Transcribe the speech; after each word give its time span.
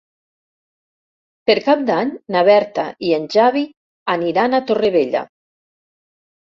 Per 1.49 1.57
Cap 1.67 1.83
d'Any 1.91 2.15
na 2.37 2.43
Berta 2.49 2.89
i 3.11 3.15
en 3.21 3.31
Xavi 3.37 3.65
aniran 4.19 4.53
a 4.63 4.67
Torrevella. 4.73 5.27